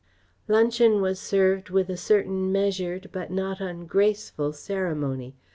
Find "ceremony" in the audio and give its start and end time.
4.51-5.35